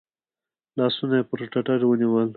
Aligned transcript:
لاسونه 0.77 1.15
یې 1.19 1.27
پر 1.29 1.39
ټتر 1.53 1.79
ونیول. 1.85 2.29